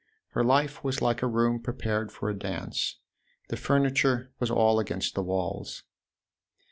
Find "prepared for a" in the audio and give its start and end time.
1.61-2.33